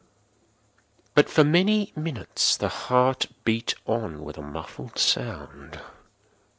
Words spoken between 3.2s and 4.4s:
beat on with